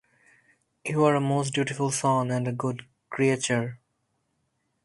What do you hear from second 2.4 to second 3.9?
a good creature.